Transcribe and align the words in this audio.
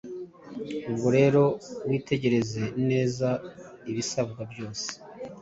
Ubwo 0.89 1.07
rero 1.17 1.43
witegereze 1.89 2.63
neza 2.89 3.27
ibisabwa 3.89 4.41
byose 4.51 4.87